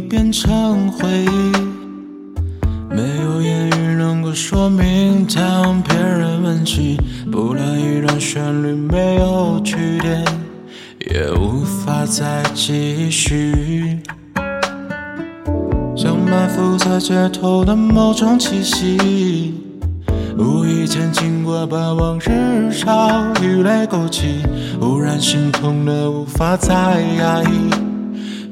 [0.00, 1.52] 变成回忆。
[2.88, 6.96] 没有言语能够说明，当别人问起，
[7.30, 10.24] 不论一段旋律没有句点，
[11.10, 14.00] 也无法再继续。
[15.96, 19.54] 像埋伏在街头的某种气息，
[20.38, 23.10] 无意间经过，把往日潮
[23.42, 24.42] 与泪勾起，
[24.80, 27.70] 忽然心痛的无法再压抑，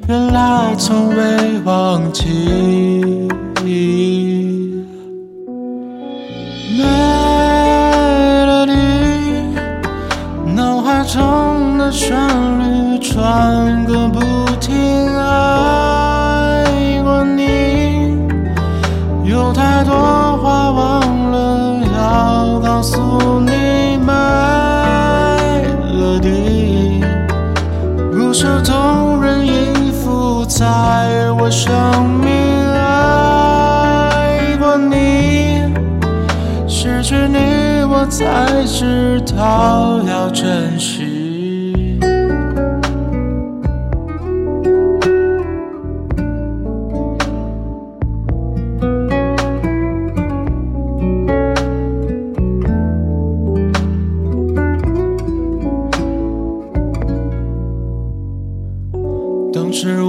[0.06, 3.26] 原来从未忘记。
[6.76, 7.24] Melody，
[10.54, 12.14] 脑海中的旋
[12.58, 14.20] 律转个不
[14.60, 14.74] 停。
[15.16, 18.18] 爱过你，
[19.24, 19.94] 有太多
[20.36, 23.98] 话忘了要告诉你。
[25.96, 27.02] Melody，
[28.12, 29.13] 如此动人音符
[31.44, 32.32] 我生命
[32.72, 35.60] 爱过你。
[36.66, 41.23] 失去你，我才知道要珍惜。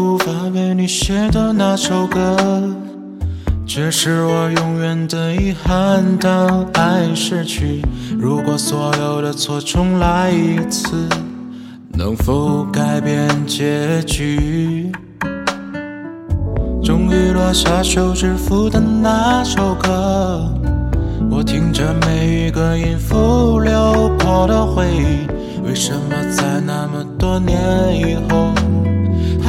[0.06, 2.38] 无法为你写的那首歌。
[3.66, 6.03] 却是我永远的遗憾。
[6.17, 7.81] 当爱逝去，
[8.17, 11.09] 如果所有的错重来一次，
[11.92, 14.92] 能否改变结局？
[16.84, 20.47] 终于落下休止符的那首歌，
[21.31, 25.28] 我听着每一个音符流过的回忆。
[25.68, 27.58] 为什么在那么多年
[27.97, 28.53] 以后，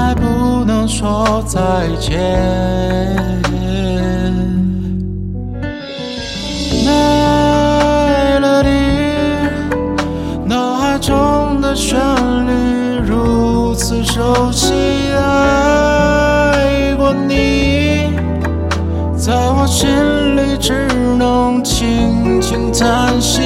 [0.06, 1.58] 还不能说再
[1.98, 2.16] 见
[6.86, 7.10] ？Melody，
[10.44, 11.98] 脑海中的旋
[12.46, 14.72] 律如此熟悉，
[15.18, 18.12] 爱过你，
[19.16, 19.88] 在我心
[20.36, 20.86] 里只
[21.18, 23.42] 能轻轻叹息。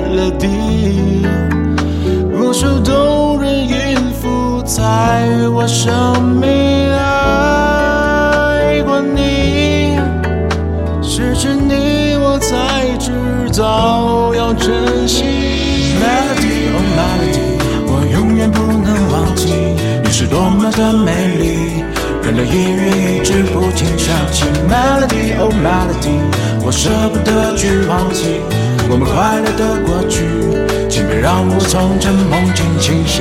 [0.00, 0.59] Melody，
[5.62, 6.48] 我生命。
[6.96, 9.98] 爱过你，
[11.02, 13.12] 失去你，我才知
[13.60, 15.22] 道要珍惜。
[16.00, 19.52] Melody oh melody，我永远不能忘记
[20.02, 21.84] 你是多么的美丽，
[22.22, 24.46] 任的音乐一直不停响起。
[24.66, 26.24] Melody oh melody，
[26.64, 28.40] 我舍不得去忘记
[28.88, 30.24] 我们快乐的过去，
[30.88, 33.20] 请别让我从这梦境清醒。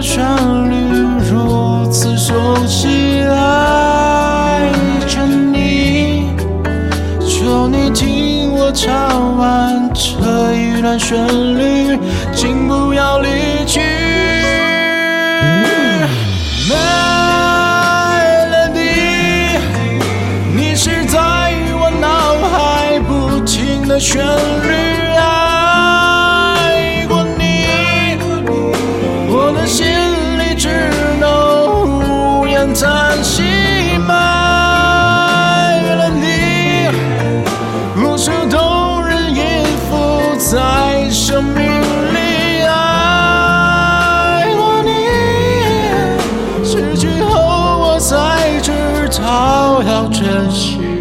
[0.00, 0.24] 旋
[0.70, 0.76] 律
[1.30, 2.32] 如此熟
[2.66, 4.72] 悉，爱
[5.06, 6.30] 着你，
[7.28, 11.26] 求你听我唱完这一段旋
[11.58, 11.98] 律。
[12.34, 13.28] 请不要离
[13.66, 13.80] 去
[50.50, 50.99] bless.